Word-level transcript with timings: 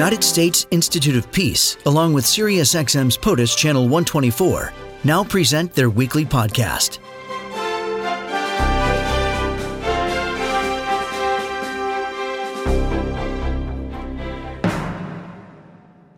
United 0.00 0.24
States 0.24 0.66
Institute 0.70 1.14
of 1.14 1.30
Peace, 1.30 1.76
along 1.84 2.14
with 2.14 2.24
SiriusXM's 2.24 3.18
POTUS 3.18 3.54
Channel 3.54 3.82
124, 3.82 4.72
now 5.04 5.22
present 5.22 5.74
their 5.74 5.90
weekly 5.90 6.24
podcast. 6.24 7.00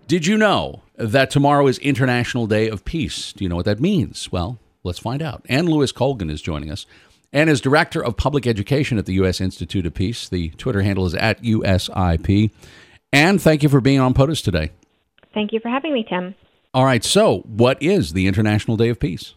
Did 0.07 0.29
you 0.29 0.39
know 0.39 0.83
that 0.95 1.31
tomorrow 1.33 1.67
is 1.67 1.79
International 1.79 2.47
Day 2.47 2.69
of 2.69 2.85
Peace? 2.85 3.33
Do 3.33 3.43
you 3.43 3.49
know 3.49 3.57
what 3.57 3.65
that 3.65 3.81
means? 3.81 4.31
Well, 4.31 4.61
let's 4.85 5.01
find 5.01 5.21
out. 5.21 5.45
Anne 5.49 5.67
Louise 5.67 5.91
Colgan 5.91 6.31
is 6.31 6.41
joining 6.41 6.71
us. 6.71 6.87
Anne 7.33 7.49
is 7.49 7.61
Director 7.61 8.01
of 8.01 8.17
Public 8.17 8.47
Education 8.47 8.97
at 8.97 9.07
the 9.07 9.15
U.S. 9.15 9.41
Institute 9.41 9.87
of 9.87 9.95
Peace. 9.95 10.29
The 10.29 10.51
Twitter 10.51 10.83
handle 10.83 11.05
is 11.05 11.17
at 11.17 11.43
USIP. 11.43 12.53
Anne, 13.13 13.39
thank 13.39 13.63
you 13.63 13.69
for 13.69 13.81
being 13.81 14.01
on 14.01 14.15
POTUS 14.15 14.43
today. 14.43 14.71
Thank 15.35 15.53
you 15.53 15.61
for 15.61 15.69
having 15.69 15.93
me, 15.93 16.05
Tim. 16.09 16.35
All 16.73 16.87
right, 16.87 17.05
so 17.05 17.41
what 17.47 17.83
is 17.83 18.15
the 18.15 18.27
International 18.27 18.79
Day 18.79 18.89
of 18.89 18.99
Peace? 18.99 19.35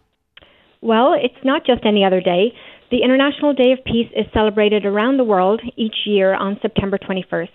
Well, 0.80 1.14
it's 1.14 1.44
not 1.44 1.66
just 1.66 1.84
any 1.84 2.04
other 2.04 2.20
day. 2.20 2.54
The 2.90 3.02
International 3.02 3.52
Day 3.52 3.72
of 3.72 3.84
Peace 3.84 4.10
is 4.16 4.24
celebrated 4.32 4.86
around 4.86 5.18
the 5.18 5.24
world 5.24 5.60
each 5.76 6.06
year 6.06 6.34
on 6.34 6.58
September 6.62 6.96
21st. 6.96 7.48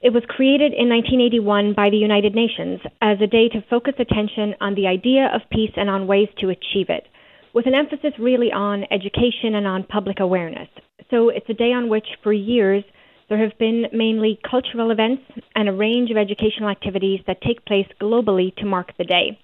It 0.00 0.12
was 0.12 0.24
created 0.26 0.72
in 0.72 0.88
1981 0.88 1.74
by 1.74 1.90
the 1.90 1.96
United 1.96 2.34
Nations 2.34 2.80
as 3.00 3.18
a 3.20 3.28
day 3.28 3.48
to 3.50 3.62
focus 3.70 3.94
attention 4.00 4.54
on 4.60 4.74
the 4.74 4.88
idea 4.88 5.30
of 5.32 5.48
peace 5.52 5.70
and 5.76 5.88
on 5.88 6.08
ways 6.08 6.28
to 6.40 6.48
achieve 6.48 6.88
it, 6.88 7.06
with 7.54 7.66
an 7.66 7.74
emphasis 7.74 8.18
really 8.18 8.50
on 8.50 8.82
education 8.90 9.54
and 9.54 9.66
on 9.66 9.84
public 9.84 10.18
awareness. 10.18 10.68
So 11.10 11.28
it's 11.28 11.48
a 11.48 11.54
day 11.54 11.72
on 11.72 11.88
which, 11.88 12.06
for 12.24 12.32
years, 12.32 12.82
there 13.28 13.38
have 13.38 13.58
been 13.58 13.86
mainly 13.92 14.38
cultural 14.48 14.90
events 14.90 15.22
and 15.54 15.68
a 15.68 15.72
range 15.72 16.10
of 16.10 16.16
educational 16.16 16.68
activities 16.68 17.20
that 17.26 17.40
take 17.42 17.64
place 17.64 17.86
globally 18.00 18.54
to 18.56 18.66
mark 18.66 18.92
the 18.98 19.04
day. 19.04 19.38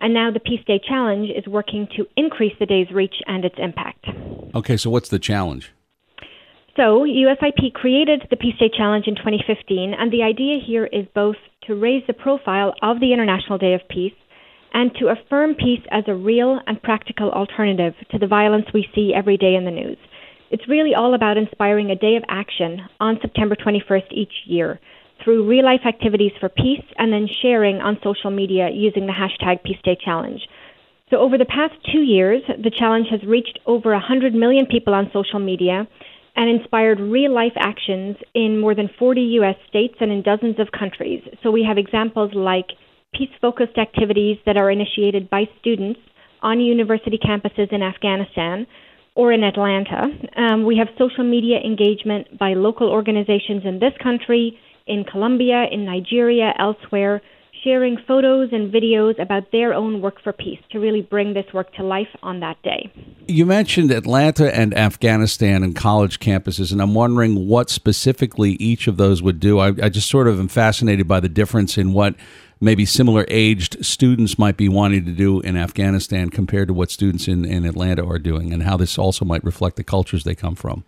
And 0.00 0.14
now 0.14 0.30
the 0.30 0.40
Peace 0.40 0.64
Day 0.66 0.80
Challenge 0.86 1.30
is 1.30 1.46
working 1.46 1.86
to 1.96 2.06
increase 2.16 2.54
the 2.58 2.66
day's 2.66 2.90
reach 2.90 3.16
and 3.26 3.44
its 3.44 3.56
impact. 3.58 4.06
Okay, 4.54 4.76
so 4.76 4.90
what's 4.90 5.08
the 5.08 5.18
challenge? 5.18 5.72
So, 6.76 7.04
USIP 7.04 7.74
created 7.74 8.22
the 8.30 8.36
Peace 8.36 8.56
Day 8.58 8.70
Challenge 8.74 9.06
in 9.06 9.16
2015, 9.16 9.92
and 9.92 10.10
the 10.10 10.22
idea 10.22 10.58
here 10.64 10.86
is 10.86 11.04
both 11.14 11.36
to 11.66 11.74
raise 11.74 12.02
the 12.06 12.14
profile 12.14 12.72
of 12.82 13.00
the 13.00 13.12
International 13.12 13.58
Day 13.58 13.74
of 13.74 13.82
Peace 13.90 14.14
and 14.72 14.94
to 14.94 15.08
affirm 15.08 15.54
peace 15.54 15.82
as 15.90 16.04
a 16.06 16.14
real 16.14 16.60
and 16.66 16.80
practical 16.80 17.30
alternative 17.32 17.94
to 18.10 18.18
the 18.18 18.26
violence 18.26 18.66
we 18.72 18.88
see 18.94 19.12
every 19.14 19.36
day 19.36 19.56
in 19.56 19.64
the 19.64 19.70
news. 19.70 19.98
It's 20.50 20.68
really 20.68 20.94
all 20.96 21.14
about 21.14 21.36
inspiring 21.36 21.90
a 21.90 21.96
day 21.96 22.16
of 22.16 22.24
action 22.28 22.80
on 22.98 23.18
September 23.22 23.54
21st 23.54 24.10
each 24.10 24.32
year 24.46 24.80
through 25.22 25.48
real 25.48 25.64
life 25.64 25.82
activities 25.86 26.32
for 26.40 26.48
peace 26.48 26.84
and 26.98 27.12
then 27.12 27.28
sharing 27.40 27.76
on 27.76 27.98
social 28.02 28.30
media 28.32 28.68
using 28.72 29.06
the 29.06 29.12
hashtag 29.12 29.62
Peace 29.62 29.78
Day 29.84 29.96
Challenge. 30.04 30.40
So, 31.08 31.18
over 31.18 31.38
the 31.38 31.44
past 31.44 31.74
two 31.92 32.02
years, 32.02 32.42
the 32.48 32.70
challenge 32.76 33.06
has 33.10 33.22
reached 33.24 33.60
over 33.66 33.92
100 33.92 34.34
million 34.34 34.66
people 34.66 34.92
on 34.92 35.10
social 35.12 35.38
media 35.38 35.86
and 36.34 36.50
inspired 36.50 36.98
real 36.98 37.32
life 37.32 37.52
actions 37.56 38.16
in 38.34 38.60
more 38.60 38.74
than 38.74 38.90
40 38.98 39.20
U.S. 39.38 39.56
states 39.68 39.96
and 40.00 40.10
in 40.10 40.22
dozens 40.22 40.58
of 40.58 40.68
countries. 40.76 41.22
So 41.44 41.52
we 41.52 41.64
have 41.64 41.78
examples 41.78 42.32
like 42.34 42.66
peace 43.14 43.30
focused 43.40 43.78
activities 43.78 44.38
that 44.46 44.56
are 44.56 44.70
initiated 44.70 45.30
by 45.30 45.44
students 45.60 46.00
on 46.42 46.58
university 46.60 47.18
campuses 47.18 47.72
in 47.72 47.82
Afghanistan 47.82 48.66
or 49.20 49.34
in 49.34 49.44
Atlanta. 49.44 50.08
Um, 50.34 50.64
we 50.64 50.78
have 50.78 50.88
social 50.96 51.24
media 51.24 51.58
engagement 51.62 52.38
by 52.38 52.54
local 52.54 52.88
organizations 52.88 53.62
in 53.66 53.78
this 53.78 53.92
country, 54.02 54.58
in 54.86 55.04
Colombia, 55.04 55.66
in 55.70 55.84
Nigeria, 55.84 56.54
elsewhere 56.58 57.20
sharing 57.62 57.98
photos 58.06 58.48
and 58.52 58.72
videos 58.72 59.20
about 59.20 59.50
their 59.52 59.74
own 59.74 60.00
work 60.00 60.22
for 60.22 60.32
peace 60.32 60.60
to 60.70 60.78
really 60.78 61.02
bring 61.02 61.34
this 61.34 61.46
work 61.52 61.72
to 61.74 61.82
life 61.82 62.08
on 62.22 62.40
that 62.40 62.60
day. 62.62 62.90
You 63.26 63.46
mentioned 63.46 63.90
Atlanta 63.90 64.54
and 64.54 64.76
Afghanistan 64.76 65.62
and 65.62 65.76
college 65.76 66.20
campuses, 66.20 66.72
and 66.72 66.80
I'm 66.80 66.94
wondering 66.94 67.46
what 67.46 67.70
specifically 67.70 68.52
each 68.52 68.86
of 68.86 68.96
those 68.96 69.22
would 69.22 69.40
do. 69.40 69.58
I, 69.58 69.68
I 69.82 69.88
just 69.88 70.08
sort 70.08 70.28
of 70.28 70.40
am 70.40 70.48
fascinated 70.48 71.06
by 71.06 71.20
the 71.20 71.28
difference 71.28 71.76
in 71.76 71.92
what 71.92 72.14
maybe 72.60 72.84
similar 72.84 73.24
aged 73.28 73.84
students 73.84 74.38
might 74.38 74.56
be 74.56 74.68
wanting 74.68 75.04
to 75.04 75.12
do 75.12 75.40
in 75.40 75.56
Afghanistan 75.56 76.30
compared 76.30 76.68
to 76.68 76.74
what 76.74 76.90
students 76.90 77.28
in, 77.28 77.44
in 77.44 77.64
Atlanta 77.64 78.06
are 78.06 78.18
doing, 78.18 78.52
and 78.52 78.62
how 78.62 78.76
this 78.76 78.98
also 78.98 79.24
might 79.24 79.44
reflect 79.44 79.76
the 79.76 79.84
cultures 79.84 80.24
they 80.24 80.34
come 80.34 80.54
from. 80.54 80.84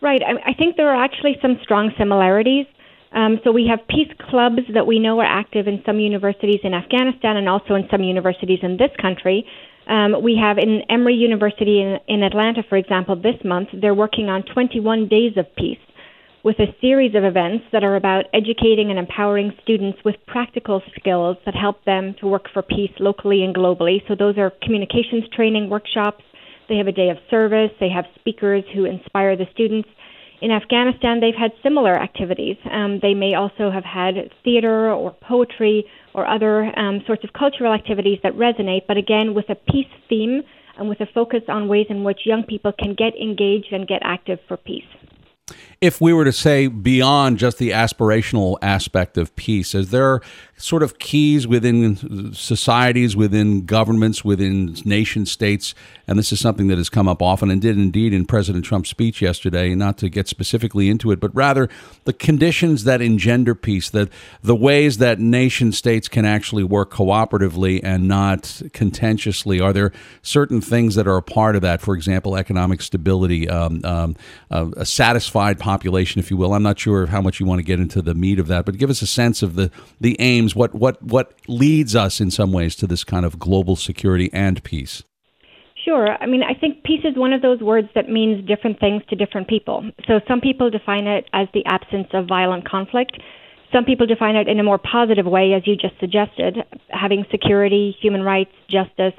Right. 0.00 0.22
I, 0.22 0.50
I 0.50 0.54
think 0.54 0.76
there 0.76 0.88
are 0.88 1.04
actually 1.04 1.38
some 1.40 1.58
strong 1.62 1.90
similarities. 1.98 2.66
Um, 3.12 3.40
so 3.44 3.52
we 3.52 3.68
have 3.70 3.86
peace 3.88 4.12
clubs 4.30 4.62
that 4.74 4.86
we 4.86 4.98
know 4.98 5.20
are 5.20 5.24
active 5.24 5.68
in 5.68 5.82
some 5.86 6.00
universities 6.00 6.60
in 6.64 6.74
Afghanistan 6.74 7.36
and 7.36 7.48
also 7.48 7.74
in 7.74 7.86
some 7.90 8.02
universities 8.02 8.58
in 8.62 8.76
this 8.76 8.90
country. 9.00 9.46
Um, 9.88 10.22
we 10.22 10.36
have 10.42 10.58
in 10.58 10.82
Emory 10.90 11.14
University 11.14 11.80
in, 11.80 11.98
in 12.08 12.22
Atlanta, 12.22 12.62
for 12.68 12.76
example, 12.76 13.14
this 13.14 13.36
month, 13.44 13.68
they're 13.72 13.94
working 13.94 14.28
on 14.28 14.42
21 14.42 15.08
days 15.08 15.36
of 15.36 15.46
peace 15.56 15.78
with 16.46 16.60
a 16.60 16.74
series 16.80 17.14
of 17.16 17.24
events 17.24 17.64
that 17.72 17.82
are 17.82 17.96
about 17.96 18.26
educating 18.32 18.90
and 18.90 19.00
empowering 19.00 19.52
students 19.64 19.98
with 20.04 20.14
practical 20.28 20.80
skills 20.96 21.36
that 21.44 21.56
help 21.56 21.84
them 21.84 22.14
to 22.20 22.26
work 22.28 22.46
for 22.52 22.62
peace 22.62 22.92
locally 23.00 23.42
and 23.42 23.52
globally. 23.52 23.98
So 24.06 24.14
those 24.14 24.38
are 24.38 24.52
communications 24.62 25.24
training 25.34 25.68
workshops. 25.68 26.22
They 26.68 26.76
have 26.76 26.86
a 26.86 26.92
day 26.92 27.10
of 27.10 27.16
service. 27.30 27.70
They 27.80 27.88
have 27.88 28.04
speakers 28.18 28.62
who 28.74 28.84
inspire 28.84 29.36
the 29.36 29.46
students. 29.52 29.88
In 30.42 30.50
Afghanistan, 30.50 31.20
they've 31.20 31.34
had 31.34 31.52
similar 31.62 31.94
activities. 31.94 32.56
Um, 32.70 33.00
they 33.00 33.14
may 33.14 33.34
also 33.34 33.70
have 33.70 33.84
had 33.84 34.14
theater 34.44 34.92
or 34.92 35.12
poetry 35.12 35.86
or 36.14 36.26
other 36.26 36.78
um, 36.78 37.02
sorts 37.06 37.24
of 37.24 37.32
cultural 37.32 37.72
activities 37.72 38.18
that 38.22 38.34
resonate, 38.34 38.82
but 38.86 38.96
again, 38.96 39.34
with 39.34 39.48
a 39.48 39.54
peace 39.54 39.86
theme 40.08 40.42
and 40.78 40.88
with 40.88 41.00
a 41.00 41.06
focus 41.14 41.42
on 41.48 41.68
ways 41.68 41.86
in 41.88 42.04
which 42.04 42.20
young 42.26 42.42
people 42.44 42.72
can 42.78 42.94
get 42.94 43.14
engaged 43.16 43.72
and 43.72 43.88
get 43.88 44.02
active 44.04 44.38
for 44.46 44.56
peace 44.58 44.84
if 45.80 46.00
we 46.00 46.12
were 46.12 46.24
to 46.24 46.32
say 46.32 46.66
beyond 46.66 47.38
just 47.38 47.58
the 47.58 47.70
aspirational 47.70 48.56
aspect 48.62 49.18
of 49.18 49.34
peace, 49.36 49.74
is 49.74 49.90
there 49.90 50.20
sort 50.56 50.82
of 50.82 50.98
keys 50.98 51.46
within 51.46 52.32
societies, 52.32 53.14
within 53.14 53.66
governments, 53.66 54.24
within 54.24 54.74
nation 54.84 55.26
states? 55.26 55.74
And 56.08 56.18
this 56.18 56.32
is 56.32 56.40
something 56.40 56.68
that 56.68 56.78
has 56.78 56.88
come 56.88 57.08
up 57.08 57.20
often 57.20 57.50
and 57.50 57.60
did 57.60 57.76
indeed 57.76 58.14
in 58.14 58.24
President 58.24 58.64
Trump's 58.64 58.88
speech 58.88 59.20
yesterday, 59.20 59.74
not 59.74 59.98
to 59.98 60.08
get 60.08 60.28
specifically 60.28 60.88
into 60.88 61.10
it, 61.10 61.20
but 61.20 61.34
rather 61.34 61.68
the 62.04 62.12
conditions 62.14 62.84
that 62.84 63.02
engender 63.02 63.54
peace, 63.54 63.90
that 63.90 64.08
the 64.42 64.56
ways 64.56 64.96
that 64.98 65.20
nation 65.20 65.72
states 65.72 66.08
can 66.08 66.24
actually 66.24 66.64
work 66.64 66.90
cooperatively 66.90 67.80
and 67.82 68.08
not 68.08 68.62
contentiously. 68.72 69.60
Are 69.60 69.74
there 69.74 69.92
certain 70.22 70.62
things 70.62 70.94
that 70.94 71.06
are 71.06 71.18
a 71.18 71.22
part 71.22 71.54
of 71.54 71.62
that? 71.62 71.82
For 71.82 71.94
example, 71.94 72.34
economic 72.34 72.80
stability, 72.80 73.48
um, 73.48 73.82
um, 73.84 74.16
uh, 74.50 74.70
a 74.76 74.86
population, 75.58 76.18
if 76.18 76.30
you 76.30 76.36
will. 76.36 76.54
I'm 76.54 76.62
not 76.62 76.78
sure 76.78 77.06
how 77.06 77.20
much 77.20 77.40
you 77.40 77.46
want 77.46 77.58
to 77.58 77.64
get 77.64 77.80
into 77.80 78.02
the 78.02 78.14
meat 78.14 78.38
of 78.38 78.46
that, 78.48 78.64
but 78.64 78.76
give 78.76 78.90
us 78.90 79.02
a 79.02 79.06
sense 79.06 79.42
of 79.42 79.54
the 79.54 79.70
the 80.00 80.16
aims. 80.20 80.54
What 80.54 80.74
what 80.74 81.02
what 81.02 81.32
leads 81.48 81.94
us 81.94 82.20
in 82.20 82.30
some 82.30 82.52
ways 82.52 82.76
to 82.76 82.86
this 82.86 83.04
kind 83.04 83.24
of 83.24 83.38
global 83.38 83.76
security 83.76 84.30
and 84.32 84.62
peace? 84.62 85.02
Sure. 85.84 86.16
I 86.20 86.26
mean, 86.26 86.42
I 86.42 86.52
think 86.52 86.82
peace 86.82 87.04
is 87.04 87.16
one 87.16 87.32
of 87.32 87.42
those 87.42 87.60
words 87.60 87.88
that 87.94 88.08
means 88.08 88.44
different 88.44 88.80
things 88.80 89.02
to 89.08 89.14
different 89.14 89.46
people. 89.46 89.88
So 90.08 90.20
some 90.26 90.40
people 90.40 90.68
define 90.68 91.06
it 91.06 91.28
as 91.32 91.46
the 91.54 91.64
absence 91.64 92.08
of 92.12 92.26
violent 92.26 92.68
conflict. 92.68 93.16
Some 93.72 93.84
people 93.84 94.06
define 94.06 94.34
it 94.34 94.48
in 94.48 94.58
a 94.58 94.64
more 94.64 94.78
positive 94.78 95.26
way, 95.26 95.52
as 95.52 95.64
you 95.64 95.76
just 95.76 95.94
suggested, 96.00 96.58
having 96.88 97.24
security, 97.30 97.96
human 98.00 98.22
rights, 98.22 98.50
justice. 98.68 99.14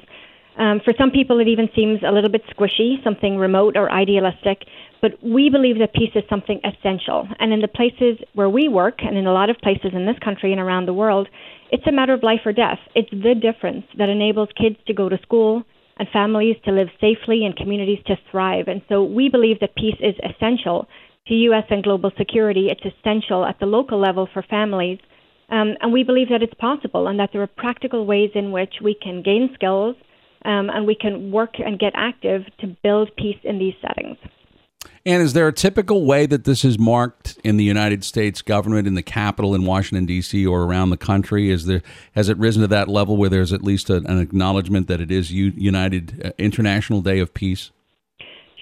Um, 0.58 0.80
for 0.84 0.92
some 0.98 1.10
people, 1.10 1.38
it 1.40 1.48
even 1.48 1.70
seems 1.74 2.00
a 2.02 2.10
little 2.10 2.30
bit 2.30 2.42
squishy, 2.48 3.02
something 3.04 3.38
remote 3.38 3.76
or 3.76 3.90
idealistic. 3.90 4.64
But 5.00 5.12
we 5.22 5.48
believe 5.48 5.78
that 5.78 5.94
peace 5.94 6.10
is 6.14 6.24
something 6.28 6.60
essential. 6.64 7.28
And 7.38 7.52
in 7.52 7.60
the 7.60 7.68
places 7.68 8.18
where 8.34 8.50
we 8.50 8.68
work, 8.68 8.98
and 8.98 9.16
in 9.16 9.26
a 9.26 9.32
lot 9.32 9.50
of 9.50 9.56
places 9.58 9.92
in 9.92 10.06
this 10.06 10.18
country 10.24 10.52
and 10.52 10.60
around 10.60 10.86
the 10.86 10.92
world, 10.92 11.28
it's 11.70 11.86
a 11.86 11.92
matter 11.92 12.14
of 12.14 12.22
life 12.22 12.40
or 12.44 12.52
death. 12.52 12.78
It's 12.94 13.10
the 13.10 13.34
difference 13.34 13.84
that 13.96 14.08
enables 14.08 14.48
kids 14.60 14.76
to 14.86 14.94
go 14.94 15.08
to 15.08 15.18
school 15.22 15.62
and 15.98 16.08
families 16.12 16.56
to 16.64 16.72
live 16.72 16.88
safely 17.00 17.44
and 17.44 17.56
communities 17.56 17.98
to 18.06 18.16
thrive. 18.30 18.68
And 18.68 18.82
so 18.88 19.04
we 19.04 19.28
believe 19.28 19.60
that 19.60 19.74
peace 19.76 19.96
is 20.00 20.14
essential 20.22 20.86
to 21.26 21.34
U.S. 21.34 21.64
and 21.70 21.82
global 21.82 22.10
security. 22.16 22.68
It's 22.70 22.94
essential 22.96 23.44
at 23.44 23.60
the 23.60 23.66
local 23.66 24.00
level 24.00 24.28
for 24.32 24.42
families. 24.42 24.98
Um, 25.50 25.74
and 25.80 25.92
we 25.92 26.04
believe 26.04 26.28
that 26.30 26.42
it's 26.42 26.54
possible 26.54 27.08
and 27.08 27.18
that 27.20 27.30
there 27.32 27.42
are 27.42 27.46
practical 27.46 28.06
ways 28.06 28.30
in 28.34 28.52
which 28.52 28.74
we 28.82 28.94
can 28.94 29.22
gain 29.22 29.50
skills 29.54 29.96
um, 30.44 30.70
and 30.70 30.86
we 30.86 30.94
can 30.94 31.32
work 31.32 31.54
and 31.58 31.78
get 31.78 31.92
active 31.94 32.42
to 32.60 32.76
build 32.82 33.10
peace 33.16 33.38
in 33.44 33.58
these 33.58 33.74
settings. 33.80 34.18
And 35.06 35.22
is 35.22 35.32
there 35.32 35.48
a 35.48 35.52
typical 35.52 36.04
way 36.04 36.26
that 36.26 36.44
this 36.44 36.64
is 36.64 36.78
marked 36.78 37.38
in 37.44 37.56
the 37.56 37.64
United 37.64 38.04
States 38.04 38.42
government, 38.42 38.86
in 38.86 38.94
the 38.94 39.02
Capitol 39.02 39.54
in 39.54 39.64
Washington 39.64 40.06
D.C. 40.06 40.46
or 40.46 40.64
around 40.64 40.90
the 40.90 40.96
country? 40.96 41.50
Is 41.50 41.66
there 41.66 41.82
has 42.14 42.28
it 42.28 42.36
risen 42.38 42.62
to 42.62 42.68
that 42.68 42.88
level 42.88 43.16
where 43.16 43.28
there's 43.28 43.52
at 43.52 43.62
least 43.62 43.90
a, 43.90 43.96
an 43.96 44.18
acknowledgement 44.18 44.88
that 44.88 45.00
it 45.00 45.10
is 45.10 45.32
United 45.32 46.22
uh, 46.24 46.30
International 46.38 47.00
Day 47.00 47.18
of 47.20 47.32
Peace? 47.34 47.70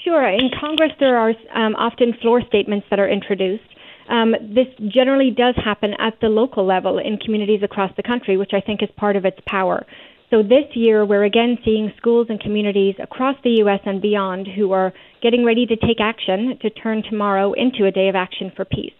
Sure. 0.04 0.28
In 0.28 0.50
Congress, 0.60 0.92
there 1.00 1.18
are 1.18 1.30
um, 1.54 1.74
often 1.74 2.14
floor 2.22 2.40
statements 2.46 2.86
that 2.90 3.00
are 3.00 3.08
introduced. 3.08 3.64
Um, 4.08 4.36
this 4.54 4.68
generally 4.86 5.32
does 5.32 5.56
happen 5.56 5.94
at 5.98 6.20
the 6.20 6.28
local 6.28 6.64
level 6.64 6.98
in 6.98 7.16
communities 7.18 7.62
across 7.64 7.90
the 7.96 8.04
country, 8.04 8.36
which 8.36 8.52
I 8.52 8.60
think 8.60 8.82
is 8.82 8.88
part 8.96 9.16
of 9.16 9.24
its 9.24 9.38
power. 9.48 9.84
So 10.30 10.42
this 10.42 10.64
year, 10.74 11.04
we're 11.04 11.24
again 11.24 11.56
seeing 11.64 11.92
schools 11.96 12.26
and 12.30 12.40
communities 12.40 12.96
across 13.00 13.36
the 13.44 13.58
U.S. 13.58 13.78
and 13.84 14.02
beyond 14.02 14.48
who 14.48 14.72
are 14.72 14.92
getting 15.22 15.44
ready 15.44 15.66
to 15.66 15.76
take 15.76 16.00
action 16.00 16.58
to 16.62 16.70
turn 16.70 17.04
tomorrow 17.08 17.52
into 17.52 17.86
a 17.86 17.92
day 17.92 18.08
of 18.08 18.16
action 18.16 18.50
for 18.56 18.64
peace. 18.64 18.94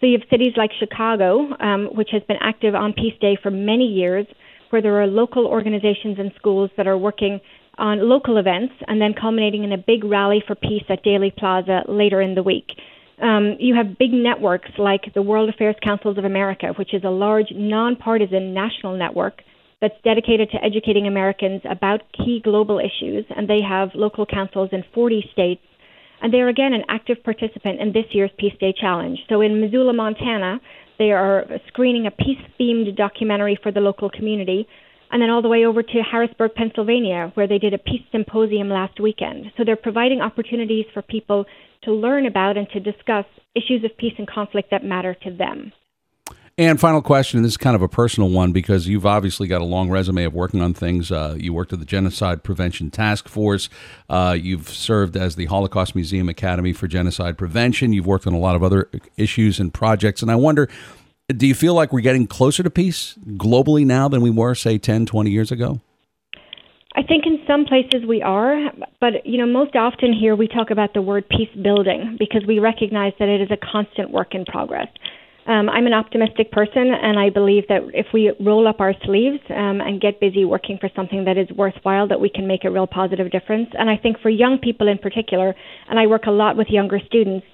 So 0.00 0.06
you 0.06 0.16
have 0.16 0.28
cities 0.30 0.52
like 0.56 0.70
Chicago, 0.78 1.48
um, 1.58 1.88
which 1.92 2.10
has 2.12 2.22
been 2.28 2.36
active 2.40 2.76
on 2.76 2.92
Peace 2.92 3.18
Day 3.20 3.36
for 3.42 3.50
many 3.50 3.86
years, 3.86 4.26
where 4.70 4.80
there 4.80 5.02
are 5.02 5.08
local 5.08 5.46
organizations 5.46 6.16
and 6.20 6.30
schools 6.36 6.70
that 6.76 6.86
are 6.86 6.96
working 6.96 7.40
on 7.76 8.08
local 8.08 8.36
events 8.36 8.74
and 8.86 9.00
then 9.00 9.14
culminating 9.20 9.64
in 9.64 9.72
a 9.72 9.78
big 9.78 10.04
rally 10.04 10.44
for 10.46 10.54
peace 10.54 10.84
at 10.88 11.02
Daley 11.02 11.32
Plaza 11.36 11.82
later 11.88 12.20
in 12.20 12.36
the 12.36 12.42
week. 12.44 12.66
Um, 13.20 13.56
you 13.58 13.74
have 13.74 13.98
big 13.98 14.12
networks 14.12 14.70
like 14.78 15.12
the 15.12 15.22
World 15.22 15.48
Affairs 15.48 15.74
Councils 15.82 16.18
of 16.18 16.24
America, 16.24 16.68
which 16.76 16.94
is 16.94 17.02
a 17.02 17.10
large 17.10 17.48
nonpartisan 17.50 18.54
national 18.54 18.96
network 18.96 19.42
that's 19.80 19.94
dedicated 20.04 20.50
to 20.50 20.64
educating 20.64 21.06
Americans 21.06 21.62
about 21.68 22.00
key 22.12 22.40
global 22.42 22.78
issues, 22.78 23.24
and 23.36 23.48
they 23.48 23.60
have 23.66 23.90
local 23.94 24.26
councils 24.26 24.70
in 24.72 24.82
40 24.94 25.24
states. 25.32 25.62
And 26.20 26.32
they 26.32 26.38
are 26.38 26.48
again 26.48 26.72
an 26.72 26.82
active 26.88 27.22
participant 27.22 27.80
in 27.80 27.92
this 27.92 28.06
year's 28.10 28.32
Peace 28.38 28.54
Day 28.58 28.74
Challenge. 28.78 29.18
So 29.28 29.40
in 29.40 29.60
Missoula, 29.60 29.92
Montana, 29.92 30.60
they 30.98 31.12
are 31.12 31.46
screening 31.68 32.06
a 32.06 32.10
peace 32.10 32.42
themed 32.58 32.96
documentary 32.96 33.56
for 33.62 33.70
the 33.70 33.80
local 33.80 34.10
community. 34.10 34.66
And 35.10 35.22
then 35.22 35.30
all 35.30 35.42
the 35.42 35.48
way 35.48 35.64
over 35.64 35.82
to 35.82 36.02
Harrisburg, 36.02 36.54
Pennsylvania, 36.54 37.30
where 37.34 37.46
they 37.46 37.58
did 37.58 37.72
a 37.72 37.78
peace 37.78 38.02
symposium 38.10 38.68
last 38.68 39.00
weekend. 39.00 39.46
So 39.56 39.64
they're 39.64 39.76
providing 39.76 40.20
opportunities 40.20 40.86
for 40.92 41.02
people 41.02 41.46
to 41.84 41.92
learn 41.92 42.26
about 42.26 42.56
and 42.56 42.68
to 42.70 42.80
discuss 42.80 43.24
issues 43.54 43.84
of 43.84 43.96
peace 43.96 44.12
and 44.18 44.28
conflict 44.28 44.70
that 44.72 44.84
matter 44.84 45.14
to 45.22 45.30
them. 45.30 45.72
And 46.58 46.80
final 46.80 47.00
question, 47.00 47.40
this 47.42 47.52
is 47.52 47.56
kind 47.56 47.76
of 47.76 47.82
a 47.82 47.88
personal 47.88 48.30
one 48.30 48.50
because 48.50 48.88
you've 48.88 49.06
obviously 49.06 49.46
got 49.46 49.60
a 49.60 49.64
long 49.64 49.90
resume 49.90 50.24
of 50.24 50.34
working 50.34 50.60
on 50.60 50.74
things. 50.74 51.12
Uh, 51.12 51.36
you 51.38 51.54
worked 51.54 51.72
at 51.72 51.78
the 51.78 51.84
Genocide 51.84 52.42
Prevention 52.42 52.90
Task 52.90 53.28
Force. 53.28 53.68
Uh, 54.10 54.36
you've 54.36 54.68
served 54.68 55.16
as 55.16 55.36
the 55.36 55.44
Holocaust 55.44 55.94
Museum 55.94 56.28
Academy 56.28 56.72
for 56.72 56.88
Genocide 56.88 57.38
Prevention. 57.38 57.92
You've 57.92 58.08
worked 58.08 58.26
on 58.26 58.32
a 58.32 58.40
lot 58.40 58.56
of 58.56 58.64
other 58.64 58.90
issues 59.16 59.60
and 59.60 59.72
projects. 59.72 60.20
And 60.20 60.32
I 60.32 60.34
wonder, 60.34 60.68
do 61.28 61.46
you 61.46 61.54
feel 61.54 61.74
like 61.74 61.92
we're 61.92 62.00
getting 62.00 62.26
closer 62.26 62.64
to 62.64 62.70
peace 62.70 63.16
globally 63.34 63.86
now 63.86 64.08
than 64.08 64.20
we 64.20 64.30
were, 64.30 64.56
say, 64.56 64.78
10, 64.78 65.06
20 65.06 65.30
years 65.30 65.52
ago? 65.52 65.80
I 66.96 67.04
think 67.04 67.24
in 67.24 67.38
some 67.46 67.66
places 67.66 68.04
we 68.04 68.20
are, 68.20 68.72
but 69.00 69.24
you 69.24 69.38
know, 69.38 69.46
most 69.46 69.76
often 69.76 70.12
here 70.12 70.34
we 70.34 70.48
talk 70.48 70.72
about 70.72 70.92
the 70.92 71.02
word 71.02 71.28
peace 71.28 71.54
building 71.62 72.16
because 72.18 72.42
we 72.48 72.58
recognize 72.58 73.12
that 73.20 73.28
it 73.28 73.40
is 73.40 73.50
a 73.52 73.56
constant 73.56 74.10
work 74.10 74.34
in 74.34 74.44
progress. 74.44 74.88
Um, 75.48 75.70
I'm 75.70 75.86
an 75.86 75.94
optimistic 75.94 76.52
person, 76.52 76.92
and 76.92 77.18
I 77.18 77.30
believe 77.30 77.68
that 77.68 77.80
if 77.94 78.08
we 78.12 78.30
roll 78.38 78.68
up 78.68 78.80
our 78.80 78.92
sleeves 79.06 79.40
um, 79.48 79.80
and 79.80 79.98
get 79.98 80.20
busy 80.20 80.44
working 80.44 80.76
for 80.78 80.90
something 80.94 81.24
that 81.24 81.38
is 81.38 81.48
worthwhile, 81.56 82.06
that 82.08 82.20
we 82.20 82.28
can 82.28 82.46
make 82.46 82.66
a 82.66 82.70
real 82.70 82.86
positive 82.86 83.30
difference. 83.30 83.70
And 83.72 83.88
I 83.88 83.96
think 83.96 84.20
for 84.20 84.28
young 84.28 84.58
people 84.58 84.88
in 84.88 84.98
particular, 84.98 85.54
and 85.88 85.98
I 85.98 86.06
work 86.06 86.26
a 86.26 86.30
lot 86.30 86.58
with 86.58 86.68
younger 86.68 87.00
students, 87.06 87.46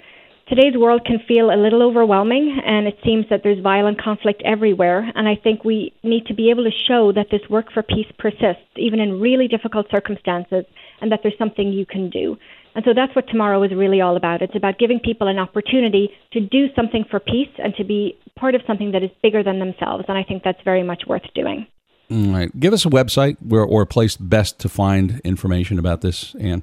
today's 0.49 0.77
world 0.77 1.03
can 1.07 1.21
feel 1.29 1.51
a 1.51 1.63
little 1.63 1.85
overwhelming, 1.85 2.61
and 2.67 2.89
it 2.89 2.99
seems 3.05 3.27
that 3.31 3.43
there's 3.45 3.63
violent 3.63 4.03
conflict 4.03 4.43
everywhere. 4.45 5.09
And 5.15 5.29
I 5.29 5.37
think 5.37 5.63
we 5.63 5.93
need 6.03 6.27
to 6.27 6.35
be 6.35 6.51
able 6.51 6.65
to 6.65 6.75
show 6.89 7.13
that 7.13 7.29
this 7.31 7.49
work 7.49 7.67
for 7.73 7.85
peace 7.85 8.11
persists, 8.19 8.75
even 8.77 8.99
in 8.99 9.21
really 9.21 9.47
difficult 9.47 9.87
circumstances, 9.95 10.65
and 11.01 11.13
that 11.13 11.21
there's 11.23 11.39
something 11.39 11.73
you 11.73 11.87
can 11.87 12.11
do. 12.11 12.39
And 12.75 12.85
so 12.85 12.93
that's 12.95 13.15
what 13.15 13.29
tomorrow 13.29 13.63
is 13.63 13.73
really 13.73 14.01
all 14.01 14.17
about. 14.17 14.43
It's 14.43 14.57
about 14.57 14.79
giving 14.79 14.99
people 14.99 15.29
an 15.29 15.39
opportunity 15.39 16.11
to 16.33 16.41
do 16.41 16.67
something 16.75 17.05
for 17.11 17.21
peace 17.21 17.51
and 17.59 17.75
to 17.77 17.85
be 17.85 18.19
part 18.37 18.55
of 18.55 18.63
something 18.67 18.93
that 18.93 19.03
is 19.03 19.11
bigger 19.23 19.43
than 19.43 19.61
themselves. 19.61 20.05
And 20.09 20.19
I 20.19 20.25
think 20.25 20.43
that's 20.43 20.61
very 20.65 20.83
much 20.83 21.05
worth 21.07 21.23
doing. 21.35 21.67
All 22.11 22.33
right. 22.33 22.51
Give 22.59 22.73
us 22.73 22.85
a 22.85 22.91
website 22.91 23.37
where, 23.41 23.63
or 23.63 23.83
a 23.83 23.87
place 23.87 24.17
best 24.17 24.59
to 24.61 24.69
find 24.69 25.21
information 25.25 25.79
about 25.79 26.01
this, 26.01 26.35
Anne. 26.41 26.63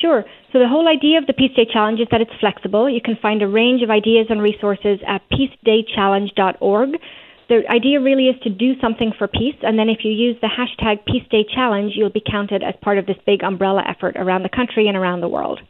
Sure. 0.00 0.24
So 0.52 0.58
the 0.58 0.68
whole 0.68 0.86
idea 0.86 1.18
of 1.18 1.26
the 1.26 1.32
Peace 1.32 1.50
Day 1.56 1.66
Challenge 1.70 2.00
is 2.00 2.06
that 2.10 2.20
it's 2.20 2.30
flexible. 2.38 2.88
You 2.88 3.00
can 3.00 3.16
find 3.20 3.42
a 3.42 3.48
range 3.48 3.82
of 3.82 3.90
ideas 3.90 4.26
and 4.30 4.40
resources 4.40 5.00
at 5.06 5.22
peacedaychallenge.org 5.30 7.00
the 7.48 7.62
idea 7.68 8.00
really 8.00 8.28
is 8.28 8.40
to 8.42 8.50
do 8.50 8.78
something 8.80 9.12
for 9.16 9.26
peace, 9.26 9.56
and 9.62 9.78
then 9.78 9.88
if 9.88 10.04
you 10.04 10.12
use 10.12 10.36
the 10.40 10.48
hashtag 10.48 11.04
Peace 11.06 11.26
Day 11.30 11.44
Challenge, 11.54 11.92
you'll 11.94 12.10
be 12.10 12.22
counted 12.24 12.62
as 12.62 12.74
part 12.82 12.98
of 12.98 13.06
this 13.06 13.16
big 13.24 13.42
umbrella 13.42 13.82
effort 13.88 14.16
around 14.16 14.42
the 14.42 14.48
country 14.48 14.86
and 14.86 14.96
around 14.96 15.20
the 15.20 15.28
world. 15.28 15.60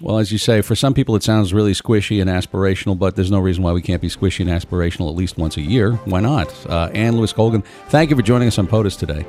Well, 0.00 0.18
as 0.18 0.30
you 0.30 0.36
say, 0.38 0.60
for 0.60 0.74
some 0.74 0.92
people 0.92 1.16
it 1.16 1.22
sounds 1.22 1.54
really 1.54 1.72
squishy 1.72 2.20
and 2.20 2.28
aspirational, 2.28 2.98
but 2.98 3.16
there's 3.16 3.30
no 3.30 3.38
reason 3.38 3.62
why 3.62 3.72
we 3.72 3.80
can't 3.80 4.02
be 4.02 4.08
squishy 4.08 4.40
and 4.40 4.50
aspirational 4.50 5.08
at 5.08 5.16
least 5.16 5.38
once 5.38 5.56
a 5.56 5.62
year. 5.62 5.92
Why 6.04 6.20
not? 6.20 6.54
Uh, 6.66 6.90
Anne 6.92 7.16
Louise 7.16 7.32
Colgan, 7.32 7.62
thank 7.88 8.10
you 8.10 8.16
for 8.16 8.22
joining 8.22 8.48
us 8.48 8.58
on 8.58 8.66
POTUS 8.66 8.98
today. 8.98 9.24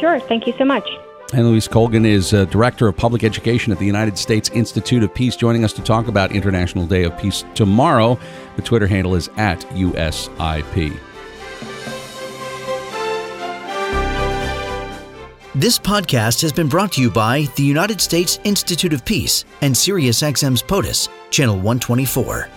Sure. 0.00 0.20
Thank 0.20 0.46
you 0.46 0.52
so 0.58 0.64
much. 0.66 0.86
Anne 1.34 1.48
Louise 1.48 1.66
Colgan 1.66 2.06
is 2.06 2.32
uh, 2.32 2.44
Director 2.44 2.86
of 2.86 2.96
Public 2.96 3.24
Education 3.24 3.72
at 3.72 3.80
the 3.80 3.84
United 3.84 4.16
States 4.16 4.50
Institute 4.50 5.02
of 5.02 5.12
Peace, 5.12 5.34
joining 5.34 5.64
us 5.64 5.72
to 5.72 5.82
talk 5.82 6.06
about 6.06 6.30
International 6.30 6.86
Day 6.86 7.02
of 7.02 7.18
Peace 7.18 7.44
tomorrow. 7.56 8.16
The 8.54 8.62
Twitter 8.62 8.86
handle 8.86 9.16
is 9.16 9.28
at 9.36 9.58
USIP. 9.70 10.96
This 15.56 15.76
podcast 15.76 16.40
has 16.40 16.52
been 16.52 16.68
brought 16.68 16.92
to 16.92 17.02
you 17.02 17.10
by 17.10 17.48
the 17.56 17.64
United 17.64 18.00
States 18.00 18.38
Institute 18.44 18.92
of 18.92 19.04
Peace 19.04 19.44
and 19.60 19.74
SiriusXM's 19.74 20.62
POTUS, 20.62 21.08
Channel 21.30 21.56
124. 21.56 22.48